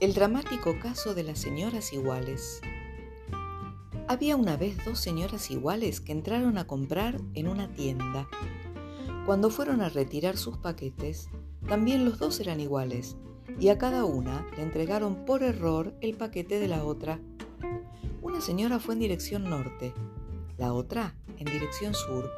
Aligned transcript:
El 0.00 0.14
dramático 0.14 0.78
caso 0.80 1.14
de 1.14 1.22
las 1.22 1.38
señoras 1.38 1.92
iguales. 1.92 2.62
Había 4.08 4.34
una 4.34 4.56
vez 4.56 4.82
dos 4.82 4.98
señoras 4.98 5.50
iguales 5.50 6.00
que 6.00 6.12
entraron 6.12 6.56
a 6.56 6.66
comprar 6.66 7.20
en 7.34 7.48
una 7.48 7.68
tienda. 7.74 8.26
Cuando 9.26 9.50
fueron 9.50 9.82
a 9.82 9.90
retirar 9.90 10.38
sus 10.38 10.56
paquetes, 10.56 11.28
también 11.68 12.06
los 12.06 12.18
dos 12.18 12.40
eran 12.40 12.60
iguales, 12.60 13.18
y 13.58 13.68
a 13.68 13.76
cada 13.76 14.06
una 14.06 14.46
le 14.56 14.62
entregaron 14.62 15.26
por 15.26 15.42
error 15.42 15.94
el 16.00 16.16
paquete 16.16 16.58
de 16.58 16.68
la 16.68 16.82
otra. 16.82 17.20
Una 18.22 18.40
señora 18.40 18.78
fue 18.80 18.94
en 18.94 19.00
dirección 19.00 19.50
norte, 19.50 19.92
la 20.56 20.72
otra 20.72 21.14
en 21.36 21.44
dirección 21.44 21.92
sur. 21.92 22.30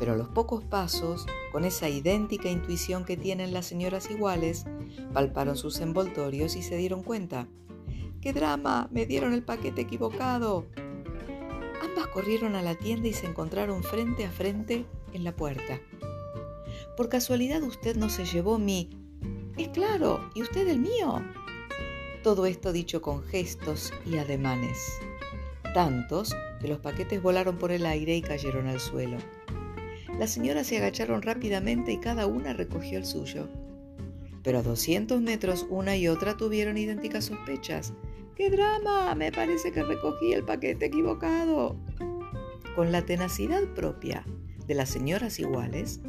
Pero 0.00 0.14
a 0.14 0.16
los 0.16 0.28
pocos 0.28 0.64
pasos, 0.64 1.26
con 1.52 1.64
esa 1.64 1.90
idéntica 1.90 2.48
intuición 2.48 3.04
que 3.04 3.18
tienen 3.18 3.52
las 3.52 3.66
señoras 3.66 4.10
iguales, 4.10 4.64
palparon 5.12 5.56
sus 5.56 5.78
envoltorios 5.80 6.56
y 6.56 6.62
se 6.62 6.76
dieron 6.78 7.02
cuenta. 7.02 7.46
¡Qué 8.22 8.32
drama! 8.32 8.88
Me 8.90 9.04
dieron 9.04 9.34
el 9.34 9.42
paquete 9.42 9.82
equivocado. 9.82 10.66
Ambas 11.82 12.06
corrieron 12.08 12.56
a 12.56 12.62
la 12.62 12.74
tienda 12.74 13.08
y 13.08 13.12
se 13.12 13.26
encontraron 13.26 13.82
frente 13.82 14.24
a 14.24 14.30
frente 14.30 14.86
en 15.12 15.22
la 15.22 15.36
puerta. 15.36 15.78
Por 16.96 17.10
casualidad 17.10 17.62
usted 17.62 17.94
no 17.96 18.08
se 18.08 18.24
llevó 18.24 18.58
mi... 18.58 18.90
Es 19.58 19.68
claro, 19.68 20.30
¿y 20.34 20.40
usted 20.40 20.66
el 20.66 20.80
mío? 20.80 21.22
Todo 22.22 22.46
esto 22.46 22.72
dicho 22.72 23.02
con 23.02 23.22
gestos 23.22 23.92
y 24.06 24.16
ademanes. 24.16 24.78
Tantos 25.74 26.34
que 26.60 26.68
los 26.68 26.78
paquetes 26.78 27.22
volaron 27.22 27.58
por 27.58 27.70
el 27.70 27.84
aire 27.84 28.16
y 28.16 28.22
cayeron 28.22 28.66
al 28.66 28.80
suelo. 28.80 29.18
Las 30.20 30.32
señoras 30.32 30.66
se 30.66 30.76
agacharon 30.76 31.22
rápidamente 31.22 31.92
y 31.92 31.96
cada 31.96 32.26
una 32.26 32.52
recogió 32.52 32.98
el 32.98 33.06
suyo. 33.06 33.48
Pero 34.42 34.58
a 34.58 34.62
200 34.62 35.18
metros 35.22 35.66
una 35.70 35.96
y 35.96 36.08
otra 36.08 36.36
tuvieron 36.36 36.76
idénticas 36.76 37.24
sospechas. 37.24 37.94
¡Qué 38.36 38.50
drama! 38.50 39.14
Me 39.14 39.32
parece 39.32 39.72
que 39.72 39.82
recogí 39.82 40.34
el 40.34 40.44
paquete 40.44 40.84
equivocado. 40.84 41.74
Con 42.76 42.92
la 42.92 43.06
tenacidad 43.06 43.62
propia 43.74 44.26
de 44.66 44.74
las 44.74 44.90
señoras 44.90 45.38
iguales, 45.38 46.00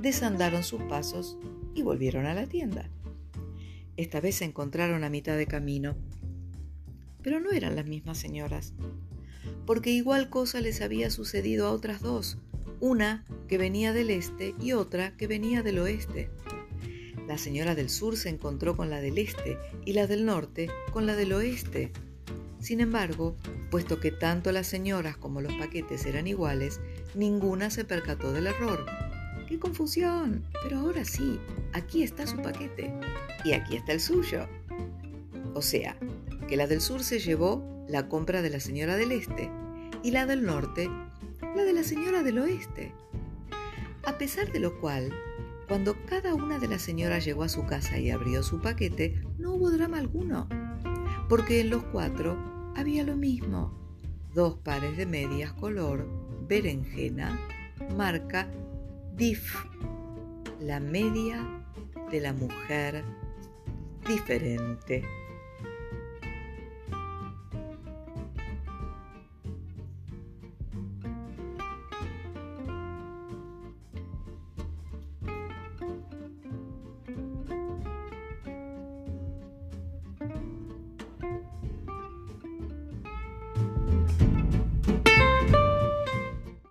desandaron 0.00 0.62
sus 0.62 0.80
pasos 0.84 1.36
y 1.74 1.82
volvieron 1.82 2.24
a 2.24 2.32
la 2.32 2.46
tienda. 2.46 2.88
Esta 3.98 4.22
vez 4.22 4.36
se 4.36 4.46
encontraron 4.46 5.04
a 5.04 5.10
mitad 5.10 5.36
de 5.36 5.46
camino. 5.46 5.94
Pero 7.22 7.38
no 7.38 7.50
eran 7.50 7.76
las 7.76 7.84
mismas 7.84 8.16
señoras, 8.16 8.72
porque 9.66 9.90
igual 9.90 10.30
cosa 10.30 10.62
les 10.62 10.80
había 10.80 11.10
sucedido 11.10 11.66
a 11.66 11.72
otras 11.72 12.00
dos, 12.00 12.38
una 12.80 13.24
que 13.48 13.58
venía 13.58 13.92
del 13.92 14.10
este 14.10 14.54
y 14.60 14.72
otra 14.72 15.16
que 15.16 15.26
venía 15.26 15.62
del 15.62 15.78
oeste. 15.78 16.30
La 17.26 17.38
señora 17.38 17.74
del 17.74 17.88
sur 17.88 18.16
se 18.16 18.28
encontró 18.28 18.76
con 18.76 18.90
la 18.90 19.00
del 19.00 19.18
este 19.18 19.58
y 19.84 19.92
la 19.92 20.06
del 20.06 20.24
norte 20.24 20.70
con 20.92 21.06
la 21.06 21.14
del 21.14 21.32
oeste. 21.32 21.92
Sin 22.60 22.80
embargo, 22.80 23.36
puesto 23.70 24.00
que 24.00 24.10
tanto 24.10 24.52
las 24.52 24.66
señoras 24.66 25.16
como 25.16 25.40
los 25.40 25.52
paquetes 25.54 26.06
eran 26.06 26.26
iguales, 26.26 26.80
ninguna 27.14 27.70
se 27.70 27.84
percató 27.84 28.32
del 28.32 28.46
error. 28.46 28.86
¡Qué 29.48 29.58
confusión! 29.58 30.44
Pero 30.62 30.78
ahora 30.78 31.04
sí, 31.04 31.38
aquí 31.72 32.02
está 32.02 32.26
su 32.26 32.36
paquete 32.36 32.92
y 33.44 33.52
aquí 33.52 33.76
está 33.76 33.92
el 33.92 34.00
suyo. 34.00 34.46
O 35.54 35.62
sea, 35.62 35.96
que 36.48 36.56
la 36.56 36.66
del 36.66 36.80
sur 36.80 37.02
se 37.02 37.18
llevó 37.18 37.84
la 37.88 38.08
compra 38.08 38.42
de 38.42 38.50
la 38.50 38.60
señora 38.60 38.96
del 38.96 39.12
este 39.12 39.50
y 40.02 40.10
la 40.10 40.26
del 40.26 40.44
norte 40.44 40.88
la 41.54 41.64
de 41.64 41.72
la 41.72 41.82
señora 41.82 42.22
del 42.22 42.38
oeste. 42.38 42.94
A 44.04 44.18
pesar 44.18 44.50
de 44.52 44.60
lo 44.60 44.80
cual, 44.80 45.12
cuando 45.68 45.96
cada 46.06 46.34
una 46.34 46.58
de 46.58 46.68
las 46.68 46.82
señoras 46.82 47.24
llegó 47.24 47.42
a 47.42 47.48
su 47.48 47.66
casa 47.66 47.98
y 47.98 48.10
abrió 48.10 48.42
su 48.42 48.60
paquete, 48.60 49.22
no 49.38 49.54
hubo 49.54 49.70
drama 49.70 49.98
alguno, 49.98 50.48
porque 51.28 51.60
en 51.60 51.70
los 51.70 51.82
cuatro 51.84 52.36
había 52.74 53.04
lo 53.04 53.16
mismo, 53.16 53.72
dos 54.34 54.58
pares 54.58 54.96
de 54.96 55.06
medias 55.06 55.52
color 55.52 56.08
berenjena, 56.48 57.38
marca 57.96 58.50
DIF, 59.16 59.54
la 60.60 60.80
media 60.80 61.46
de 62.10 62.20
la 62.20 62.32
mujer 62.32 63.04
diferente. 64.06 65.04